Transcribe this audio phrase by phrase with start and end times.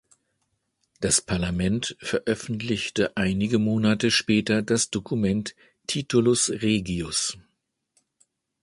[0.99, 5.53] Das Parlament veröffentlichte einige Monate später das Dokument
[5.85, 7.37] Titulus Regius.